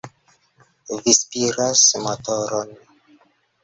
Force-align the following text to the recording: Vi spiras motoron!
Vi 0.95 1.15
spiras 1.19 1.87
motoron! 2.09 2.77